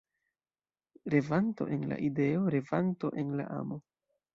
[1.15, 3.83] Revanto en la ideo, revanto en la amo.